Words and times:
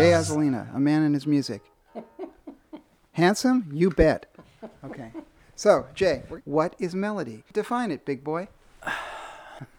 Jay 0.00 0.12
Azzolina, 0.12 0.74
a 0.74 0.80
man 0.80 1.02
and 1.02 1.14
his 1.14 1.26
music. 1.26 1.62
Handsome? 3.12 3.68
You 3.70 3.90
bet. 3.90 4.34
Okay. 4.82 5.12
So, 5.56 5.88
Jay, 5.94 6.22
what 6.46 6.74
is 6.78 6.94
melody? 6.94 7.44
Define 7.52 7.90
it, 7.90 8.06
big 8.06 8.24
boy. 8.24 8.48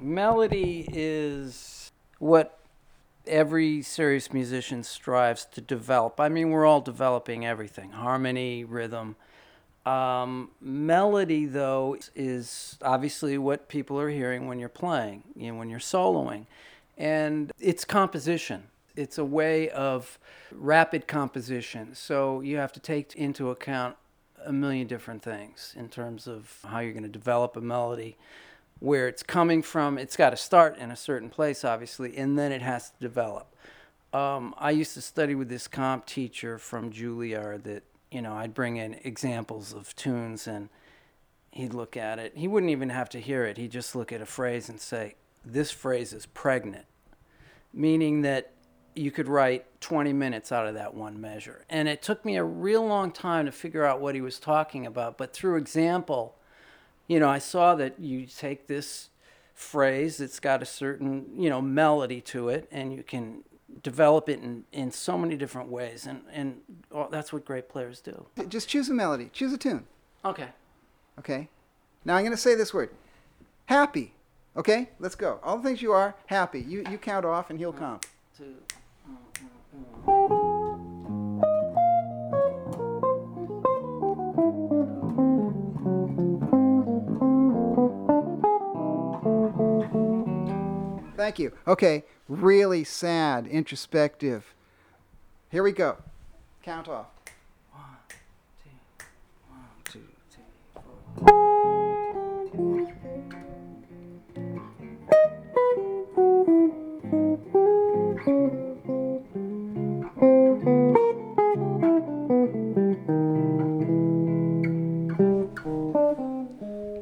Melody 0.00 0.86
is 0.92 1.90
what 2.18 2.58
every 3.26 3.80
serious 3.80 4.30
musician 4.30 4.82
strives 4.82 5.46
to 5.46 5.62
develop. 5.62 6.20
I 6.20 6.28
mean, 6.28 6.50
we're 6.50 6.66
all 6.66 6.82
developing 6.82 7.46
everything 7.46 7.92
harmony, 7.92 8.62
rhythm. 8.62 9.16
Um, 9.86 10.50
melody, 10.60 11.46
though, 11.46 11.96
is 12.14 12.78
obviously 12.82 13.38
what 13.38 13.68
people 13.68 13.98
are 13.98 14.10
hearing 14.10 14.46
when 14.46 14.58
you're 14.58 14.68
playing, 14.68 15.22
you 15.34 15.52
know, 15.52 15.58
when 15.58 15.70
you're 15.70 15.78
soloing. 15.80 16.44
And 17.00 17.50
it's 17.58 17.86
composition. 17.86 18.64
It's 18.94 19.16
a 19.16 19.24
way 19.24 19.70
of 19.70 20.18
rapid 20.52 21.08
composition. 21.08 21.94
So 21.94 22.42
you 22.42 22.58
have 22.58 22.72
to 22.72 22.80
take 22.80 23.16
into 23.16 23.48
account 23.48 23.96
a 24.44 24.52
million 24.52 24.86
different 24.86 25.22
things 25.22 25.74
in 25.78 25.88
terms 25.88 26.26
of 26.26 26.58
how 26.66 26.80
you're 26.80 26.92
going 26.92 27.02
to 27.04 27.08
develop 27.08 27.56
a 27.56 27.60
melody 27.62 28.18
where 28.80 29.08
it's 29.08 29.22
coming 29.22 29.62
from. 29.62 29.96
It's 29.96 30.14
got 30.14 30.30
to 30.30 30.36
start 30.36 30.76
in 30.76 30.90
a 30.90 30.96
certain 30.96 31.30
place, 31.30 31.64
obviously, 31.64 32.18
and 32.18 32.38
then 32.38 32.52
it 32.52 32.60
has 32.60 32.90
to 32.90 32.96
develop. 33.00 33.54
Um, 34.12 34.54
I 34.58 34.70
used 34.70 34.92
to 34.94 35.00
study 35.00 35.34
with 35.34 35.48
this 35.48 35.68
comp 35.68 36.04
teacher 36.04 36.58
from 36.58 36.92
Juilliard 36.92 37.62
that, 37.62 37.84
you 38.10 38.20
know, 38.20 38.34
I'd 38.34 38.52
bring 38.52 38.76
in 38.76 39.00
examples 39.04 39.72
of 39.72 39.96
tunes 39.96 40.46
and 40.46 40.68
he'd 41.50 41.72
look 41.72 41.96
at 41.96 42.18
it. 42.18 42.36
He 42.36 42.46
wouldn't 42.46 42.70
even 42.70 42.90
have 42.90 43.08
to 43.10 43.20
hear 43.20 43.46
it. 43.46 43.56
He'd 43.56 43.72
just 43.72 43.96
look 43.96 44.12
at 44.12 44.20
a 44.20 44.26
phrase 44.26 44.68
and 44.68 44.78
say, 44.78 45.14
This 45.44 45.70
phrase 45.70 46.12
is 46.12 46.26
pregnant, 46.26 46.86
meaning 47.72 48.22
that 48.22 48.52
you 48.94 49.10
could 49.10 49.28
write 49.28 49.80
20 49.80 50.12
minutes 50.12 50.52
out 50.52 50.66
of 50.66 50.74
that 50.74 50.94
one 50.94 51.20
measure. 51.20 51.64
And 51.70 51.88
it 51.88 52.02
took 52.02 52.24
me 52.24 52.36
a 52.36 52.44
real 52.44 52.84
long 52.84 53.12
time 53.12 53.46
to 53.46 53.52
figure 53.52 53.84
out 53.84 54.00
what 54.00 54.14
he 54.14 54.20
was 54.20 54.38
talking 54.38 54.84
about. 54.84 55.16
But 55.16 55.32
through 55.32 55.56
example, 55.56 56.36
you 57.06 57.18
know, 57.20 57.28
I 57.28 57.38
saw 57.38 57.74
that 57.76 57.98
you 57.98 58.26
take 58.26 58.66
this 58.66 59.10
phrase 59.54 60.18
that's 60.18 60.40
got 60.40 60.62
a 60.62 60.66
certain, 60.66 61.26
you 61.36 61.48
know, 61.48 61.60
melody 61.60 62.20
to 62.20 62.48
it 62.48 62.68
and 62.70 62.92
you 62.92 63.02
can 63.02 63.44
develop 63.82 64.28
it 64.28 64.40
in, 64.40 64.64
in 64.72 64.90
so 64.90 65.16
many 65.16 65.36
different 65.36 65.68
ways. 65.68 66.06
And, 66.06 66.22
and 66.32 66.60
that's 67.10 67.32
what 67.32 67.44
great 67.44 67.68
players 67.68 68.00
do. 68.00 68.26
Just 68.48 68.68
choose 68.68 68.88
a 68.88 68.94
melody, 68.94 69.30
choose 69.32 69.52
a 69.52 69.58
tune. 69.58 69.86
Okay. 70.24 70.48
Okay. 71.18 71.48
Now 72.04 72.16
I'm 72.16 72.22
going 72.22 72.32
to 72.32 72.36
say 72.36 72.54
this 72.54 72.74
word 72.74 72.90
happy. 73.66 74.14
Okay? 74.56 74.90
Let's 74.98 75.14
go. 75.14 75.38
All 75.42 75.56
the 75.58 75.62
things 75.62 75.80
you 75.82 75.92
are, 75.92 76.14
happy. 76.26 76.60
You, 76.60 76.84
you 76.90 76.98
count 76.98 77.24
off 77.24 77.50
and 77.50 77.58
he'll 77.58 77.72
come. 77.72 78.00
Two. 78.36 78.56
Thank 91.16 91.38
you. 91.38 91.52
Okay, 91.68 92.04
really 92.28 92.82
sad, 92.82 93.46
introspective. 93.46 94.54
Here 95.50 95.62
we 95.62 95.70
go. 95.70 95.98
Count 96.62 96.88
off. 96.88 97.06
One, 97.72 97.84
two, 98.64 99.04
one, 99.48 99.60
two, 99.84 100.02
three, 100.30 100.44
four. 100.74 101.49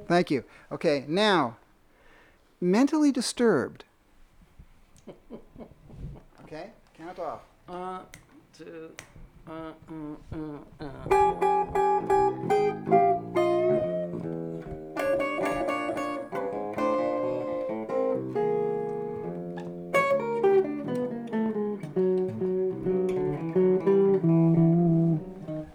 Thank 0.08 0.30
you. 0.30 0.44
Okay, 0.72 1.04
now, 1.06 1.58
mentally 2.62 3.12
disturbed. 3.12 3.84
Okay, 6.42 6.70
count 6.96 7.18
off. 7.18 7.42
Two, 8.56 8.90
uh, 9.46 9.52
uh, 9.52 10.16
uh, 10.32 10.38
uh. 10.80 11.08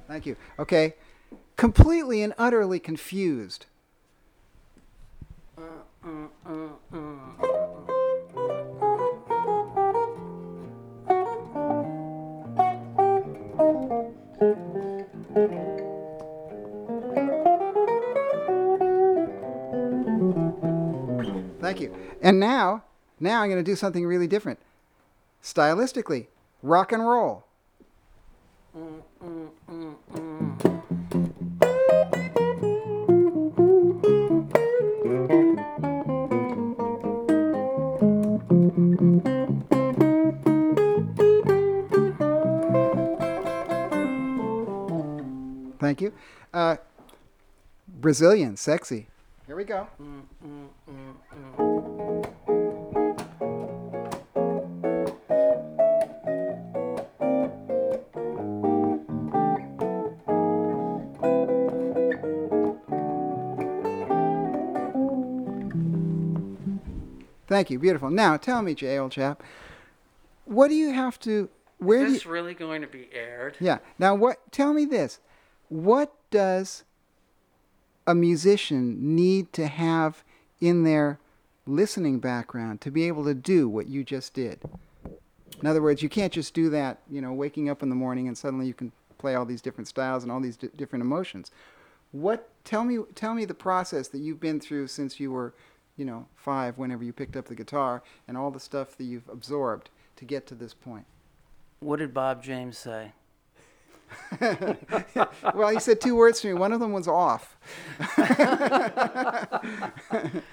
Thank 0.07 0.25
you. 0.25 0.35
Okay, 0.57 0.95
completely 1.55 2.23
and 2.23 2.33
utterly 2.39 2.79
confused. 2.79 3.67
And 22.23 22.39
now, 22.39 22.84
now 23.19 23.41
I'm 23.41 23.50
going 23.50 23.61
to 23.61 23.69
do 23.69 23.75
something 23.75 24.06
really 24.06 24.28
different. 24.28 24.57
Stylistically, 25.44 26.28
rock 26.61 26.94
and 26.94 27.06
roll. 27.06 27.44
Thank 45.81 46.00
you. 46.00 46.13
Uh, 46.53 46.78
Brazilian, 48.00 48.55
sexy. 48.55 49.07
Here 49.45 49.57
we 49.57 49.66
go. 49.66 49.88
Thank 67.53 67.69
you. 67.69 67.78
Beautiful. 67.78 68.09
Now, 68.09 68.36
tell 68.36 68.64
me, 68.64 68.74
Jay, 68.74 68.97
old 68.97 69.12
chap, 69.12 69.44
what 70.46 70.69
do 70.69 70.74
you 70.74 70.91
have 70.91 71.19
to? 71.19 71.50
Where 71.78 72.00
Is 72.00 72.03
do 72.03 72.08
you, 72.08 72.14
this 72.16 72.25
really 72.25 72.56
going 72.56 72.81
to 72.81 72.88
be 72.88 73.09
aired? 73.14 73.58
Yeah. 73.59 73.78
Now, 74.00 74.16
what? 74.16 74.52
Tell 74.52 74.74
me 74.74 74.86
this: 74.86 75.19
What 75.69 76.16
does 76.31 76.84
a 78.08 78.16
musician 78.16 79.16
need 79.16 79.53
to 79.53 79.68
have 79.68 80.24
in 80.62 80.84
their 80.84 81.19
listening 81.68 82.18
background 82.18 82.81
to 82.81 82.90
be 82.90 83.03
able 83.08 83.23
to 83.26 83.35
do 83.35 83.70
what 83.70 83.88
you 83.88 84.03
just 84.03 84.34
did? 84.34 84.59
In 85.61 85.67
other 85.67 85.82
words, 85.84 86.02
you 86.02 86.09
can't 86.09 86.34
just 86.34 86.56
do 86.56 86.72
that. 86.72 87.02
You 87.08 87.22
know, 87.22 87.34
waking 87.34 87.70
up 87.70 87.84
in 87.84 87.90
the 87.90 87.96
morning 87.96 88.28
and 88.28 88.35
suddenly 88.35 88.66
you 88.66 88.73
can 88.73 88.91
play 89.20 89.35
all 89.35 89.46
these 89.46 89.61
different 89.61 89.88
styles 89.88 90.23
and 90.23 90.32
all 90.32 90.40
these 90.40 90.58
di- 90.58 90.70
different 90.76 91.03
emotions. 91.03 91.52
What? 92.14 92.49
Tell 92.64 92.84
me. 92.84 92.97
Tell 93.14 93.35
me 93.35 93.46
the 93.46 93.53
process 93.53 94.08
that 94.08 94.22
you've 94.22 94.40
been 94.40 94.59
through 94.59 94.88
since 94.88 95.20
you 95.20 95.32
were, 95.32 95.53
you 95.97 96.05
know, 96.05 96.28
five. 96.35 96.78
Whenever 96.78 97.03
you 97.03 97.13
picked 97.13 97.35
up 97.35 97.45
the 97.45 97.55
guitar 97.55 98.03
and 98.28 98.37
all 98.37 98.51
the 98.51 98.59
stuff 98.59 98.97
that 98.97 99.03
you've 99.03 99.29
absorbed 99.29 99.90
to 100.16 100.25
get 100.25 100.47
to 100.47 100.55
this 100.55 100.73
point. 100.73 101.05
What 101.79 101.99
did 101.99 102.13
Bob 102.13 102.43
James 102.43 102.78
say? 102.78 103.11
well, 105.55 105.69
he 105.69 105.79
said 105.79 105.99
two 105.99 106.16
words 106.16 106.40
to 106.41 106.47
me. 106.47 106.53
One 106.53 106.72
of 106.72 106.79
them 106.79 106.93
was 106.93 107.07
off. 107.07 107.57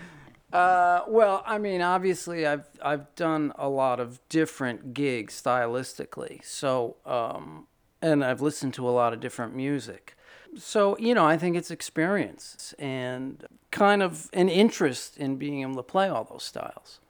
Uh, 0.52 1.04
well, 1.06 1.42
I 1.46 1.58
mean, 1.58 1.80
obviously, 1.80 2.46
I've 2.46 2.68
I've 2.82 3.14
done 3.14 3.52
a 3.56 3.68
lot 3.68 4.00
of 4.00 4.20
different 4.28 4.94
gigs 4.94 5.40
stylistically, 5.40 6.44
so 6.44 6.96
um, 7.06 7.66
and 8.02 8.24
I've 8.24 8.40
listened 8.40 8.74
to 8.74 8.88
a 8.88 8.90
lot 8.90 9.12
of 9.12 9.20
different 9.20 9.54
music. 9.54 10.16
So 10.56 10.96
you 10.98 11.14
know, 11.14 11.24
I 11.24 11.36
think 11.36 11.56
it's 11.56 11.70
experience 11.70 12.74
and 12.78 13.46
kind 13.70 14.02
of 14.02 14.28
an 14.32 14.48
interest 14.48 15.16
in 15.16 15.36
being 15.36 15.62
able 15.62 15.76
to 15.76 15.82
play 15.82 16.08
all 16.08 16.24
those 16.24 16.44
styles. 16.44 17.00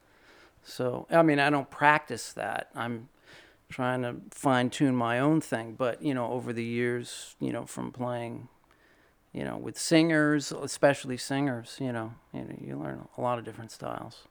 So 0.62 1.06
I 1.10 1.22
mean, 1.22 1.38
I 1.38 1.50
don't 1.50 1.70
practice 1.70 2.32
that. 2.34 2.68
I'm 2.74 3.08
trying 3.68 4.02
to 4.02 4.16
fine 4.30 4.68
tune 4.68 4.96
my 4.96 5.18
own 5.18 5.40
thing, 5.40 5.74
but 5.74 6.02
you 6.02 6.12
know, 6.14 6.32
over 6.32 6.52
the 6.52 6.64
years, 6.64 7.36
you 7.40 7.52
know, 7.52 7.64
from 7.64 7.92
playing 7.92 8.48
you 9.32 9.44
know, 9.44 9.56
with 9.56 9.78
singers, 9.78 10.52
especially 10.52 11.16
singers, 11.16 11.76
you 11.80 11.92
know, 11.92 12.14
you 12.32 12.40
know, 12.40 12.56
you 12.60 12.76
learn 12.76 13.06
a 13.16 13.20
lot 13.20 13.38
of 13.38 13.44
different 13.44 13.70
styles. 13.70 14.24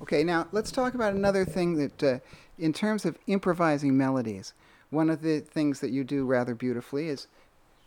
Okay, 0.00 0.22
now 0.22 0.46
let's 0.52 0.70
talk 0.70 0.94
about 0.94 1.14
another 1.14 1.44
thing 1.44 1.76
that, 1.76 2.02
uh, 2.02 2.18
in 2.58 2.72
terms 2.72 3.04
of 3.04 3.18
improvising 3.26 3.96
melodies, 3.96 4.52
one 4.90 5.10
of 5.10 5.22
the 5.22 5.40
things 5.40 5.80
that 5.80 5.90
you 5.90 6.04
do 6.04 6.24
rather 6.24 6.54
beautifully 6.54 7.08
is 7.08 7.26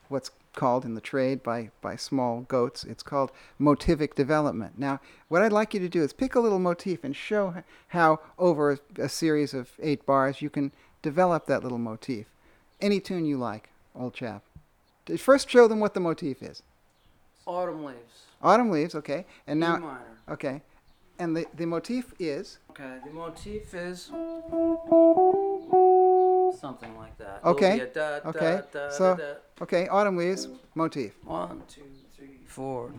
what's 0.09 0.31
called 0.55 0.83
in 0.85 0.95
the 0.95 1.01
trade 1.01 1.43
by, 1.43 1.69
by 1.81 1.95
small 1.95 2.41
goats, 2.41 2.83
it's 2.83 3.03
called 3.03 3.31
motivic 3.59 4.15
development. 4.15 4.77
Now, 4.77 4.99
what 5.27 5.41
I'd 5.41 5.51
like 5.53 5.73
you 5.73 5.79
to 5.79 5.89
do 5.89 6.03
is 6.03 6.13
pick 6.13 6.35
a 6.35 6.39
little 6.39 6.59
motif 6.59 7.03
and 7.03 7.15
show 7.15 7.63
how, 7.89 8.19
over 8.37 8.71
a, 8.71 8.79
a 9.03 9.09
series 9.09 9.53
of 9.53 9.71
eight 9.81 10.05
bars, 10.05 10.41
you 10.41 10.49
can 10.49 10.71
develop 11.01 11.45
that 11.45 11.63
little 11.63 11.77
motif. 11.77 12.27
Any 12.81 12.99
tune 12.99 13.25
you 13.25 13.37
like, 13.37 13.69
old 13.95 14.13
chap. 14.13 14.43
First, 15.17 15.49
show 15.49 15.67
them 15.67 15.79
what 15.79 15.93
the 15.93 15.99
motif 15.99 16.41
is. 16.43 16.61
Autumn 17.45 17.83
leaves. 17.83 18.25
Autumn 18.41 18.69
leaves, 18.69 18.95
okay, 18.95 19.25
and 19.47 19.57
E 19.57 19.61
now, 19.61 19.77
minor. 19.77 20.17
okay, 20.29 20.61
and 21.17 21.35
the, 21.35 21.45
the 21.55 21.65
motif 21.65 22.13
is 22.19 22.59
Okay, 22.69 22.99
the 23.05 23.11
motif 23.11 23.73
is 23.73 24.11
something 26.59 26.95
like 26.97 27.17
that. 27.17 27.41
Okay, 27.45 27.75
It'll 27.77 27.85
be 27.85 27.91
a 27.91 27.93
da, 27.93 28.29
okay, 28.29 28.61
Da, 28.71 28.79
da, 28.87 28.89
so- 28.89 29.15
da, 29.15 29.23
da. 29.23 29.33
okay, 29.63 29.87
autumn 29.87 30.17
leaves 30.17 30.47
motif. 30.75 31.13
One, 31.23 31.63
two, 31.67 31.81
three, 32.15 32.39
four. 32.45 32.91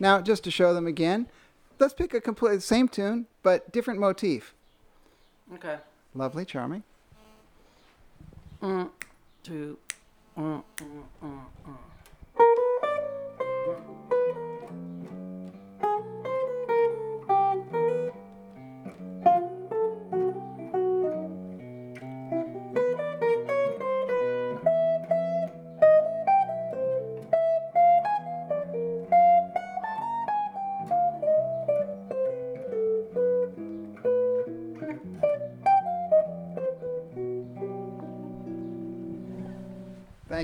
Now, 0.00 0.20
just 0.20 0.44
to 0.44 0.50
show 0.50 0.74
them 0.74 0.86
again, 0.86 1.28
let's 1.78 1.94
pick 1.94 2.14
a 2.14 2.20
complete 2.20 2.62
same 2.62 2.88
tune 2.88 3.26
but 3.42 3.72
different 3.72 4.00
motif. 4.00 4.54
Okay. 5.54 5.76
Lovely, 6.14 6.44
charming. 6.44 6.82
Mm, 8.62 8.90
two. 9.42 9.78
Mm, 10.36 10.62
mm, 11.22 11.37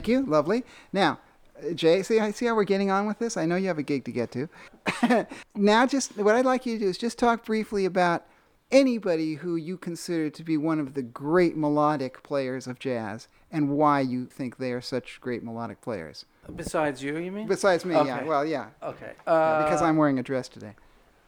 Thank 0.05 0.27
you. 0.27 0.31
Lovely. 0.31 0.65
Now, 0.93 1.19
uh, 1.59 1.73
Jay, 1.73 2.03
see, 2.03 2.21
I 2.21 2.31
see 2.31 2.45
how 2.45 2.55
we're 2.55 2.65
getting 2.65 2.91
on 2.91 3.07
with 3.07 3.19
this. 3.19 3.39
I 3.39 3.47
know 3.47 3.57
you 3.57 3.69
have 3.69 3.79
a 3.79 3.83
gig 3.83 4.05
to 4.05 4.13
get 4.13 4.31
to. 4.33 5.27
now, 5.55 5.87
just 5.87 6.19
what 6.19 6.35
I'd 6.35 6.45
like 6.45 6.67
you 6.67 6.75
to 6.75 6.85
do 6.85 6.91
is 6.91 6.99
just 6.99 7.19
talk 7.19 7.47
briefly 7.47 7.87
about 7.87 8.27
anybody 8.71 9.37
who 9.37 9.57
you 9.57 9.79
consider 9.79 10.29
to 10.29 10.45
be 10.45 10.59
one 10.59 10.79
of 10.79 10.93
the 10.93 11.01
great 11.01 11.57
melodic 11.57 12.23
players 12.23 12.67
of 12.67 12.79
jazz 12.79 13.29
and 13.51 13.71
why 13.71 14.01
you 14.01 14.27
think 14.27 14.59
they 14.59 14.73
are 14.73 14.83
such 14.83 15.23
great 15.23 15.43
melodic 15.43 15.81
players. 15.81 16.27
Besides 16.55 17.03
you, 17.03 17.17
you 17.17 17.33
mean? 17.33 17.47
Besides 17.47 17.87
me, 17.87 17.95
yeah. 17.95 18.25
Well, 18.25 18.45
yeah. 18.45 18.67
okay. 18.83 19.13
Uh, 19.27 19.65
because 19.65 19.81
I'm 19.81 19.97
wearing 19.97 20.19
a 20.19 20.23
dress 20.23 20.49
today. 20.49 20.75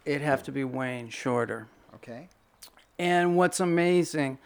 It'd 0.04 0.20
have 0.20 0.42
to 0.42 0.52
be 0.52 0.64
Wayne 0.64 1.08
Shorter. 1.08 1.68
Okay. 1.94 2.28
And 2.98 3.36
what's 3.38 3.58
amazing, 3.58 4.36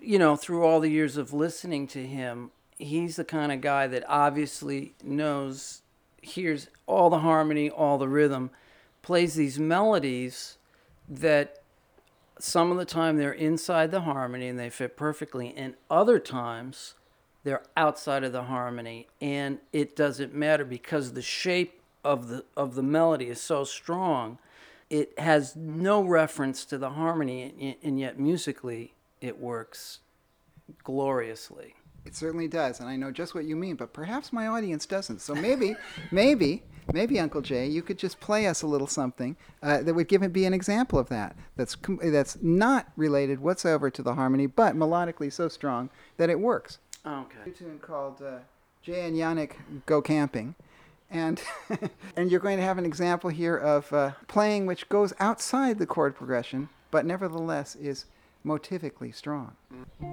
you 0.00 0.18
know, 0.18 0.36
through 0.36 0.64
all 0.64 0.80
the 0.80 0.88
years 0.88 1.18
of 1.18 1.34
listening 1.34 1.86
to 1.88 2.06
him, 2.06 2.50
he's 2.80 3.16
the 3.16 3.24
kind 3.24 3.52
of 3.52 3.60
guy 3.60 3.86
that 3.86 4.04
obviously 4.08 4.94
knows, 5.02 5.82
hears 6.22 6.68
all 6.86 7.10
the 7.10 7.20
harmony, 7.20 7.70
all 7.70 7.98
the 7.98 8.08
rhythm, 8.08 8.50
plays 9.02 9.34
these 9.34 9.58
melodies 9.58 10.56
that 11.08 11.62
some 12.38 12.70
of 12.70 12.78
the 12.78 12.84
time 12.84 13.16
they're 13.16 13.32
inside 13.32 13.90
the 13.90 14.02
harmony 14.02 14.48
and 14.48 14.58
they 14.58 14.70
fit 14.70 14.96
perfectly, 14.96 15.54
and 15.56 15.74
other 15.90 16.18
times 16.18 16.94
they're 17.44 17.62
outside 17.76 18.24
of 18.24 18.32
the 18.32 18.44
harmony, 18.44 19.08
and 19.20 19.58
it 19.72 19.96
doesn't 19.96 20.34
matter 20.34 20.64
because 20.64 21.12
the 21.12 21.22
shape 21.22 21.80
of 22.04 22.28
the 22.28 22.44
of 22.56 22.74
the 22.74 22.82
melody 22.82 23.26
is 23.28 23.40
so 23.40 23.62
strong 23.64 24.38
it 24.88 25.16
has 25.18 25.54
no 25.54 26.02
reference 26.02 26.64
to 26.64 26.78
the 26.78 26.90
harmony 26.90 27.54
and- 27.60 27.76
and 27.82 28.00
yet 28.00 28.18
musically 28.18 28.94
it 29.20 29.38
works 29.38 30.00
gloriously 30.82 31.74
It 32.04 32.16
certainly 32.16 32.48
does, 32.48 32.80
and 32.80 32.88
I 32.88 32.96
know 32.96 33.10
just 33.10 33.34
what 33.34 33.44
you 33.44 33.56
mean, 33.56 33.76
but 33.76 33.92
perhaps 33.92 34.32
my 34.32 34.46
audience 34.46 34.86
doesn't. 34.86 35.20
So 35.20 35.34
maybe, 35.34 35.76
maybe, 36.10 36.62
maybe 36.92 37.20
Uncle 37.20 37.42
Jay, 37.42 37.66
you 37.66 37.82
could 37.82 37.98
just 37.98 38.20
play 38.20 38.46
us 38.46 38.62
a 38.62 38.66
little 38.66 38.86
something 38.86 39.36
uh, 39.62 39.82
that 39.82 39.94
would 39.94 40.08
give 40.08 40.22
it 40.22 40.32
be 40.32 40.44
an 40.44 40.54
example 40.54 40.98
of 40.98 41.08
that. 41.10 41.36
That's 41.56 41.74
com- 41.74 42.00
that's 42.02 42.38
not 42.40 42.88
related 42.96 43.40
whatsoever 43.40 43.90
to 43.90 44.02
the 44.02 44.14
harmony, 44.14 44.46
but 44.46 44.74
melodically 44.74 45.32
so 45.32 45.48
strong 45.48 45.90
that 46.16 46.30
it 46.30 46.40
works. 46.40 46.78
okay 47.06 47.38
A 47.46 47.50
tune 47.50 47.78
called 47.80 48.22
uh, 48.22 48.38
Jay 48.82 49.06
and 49.06 49.16
Yannick 49.16 49.52
Go 49.86 50.00
Camping. 50.00 50.54
And, 51.10 51.42
and 52.16 52.30
you're 52.30 52.40
going 52.40 52.56
to 52.56 52.62
have 52.64 52.78
an 52.78 52.86
example 52.86 53.30
here 53.30 53.56
of 53.56 53.92
uh, 53.92 54.12
playing 54.28 54.66
which 54.66 54.88
goes 54.88 55.12
outside 55.18 55.78
the 55.78 55.86
chord 55.86 56.14
progression, 56.14 56.68
but 56.90 57.04
nevertheless 57.04 57.74
is 57.74 58.06
motivically 58.46 59.14
strong. 59.14 59.56
let's 59.70 60.09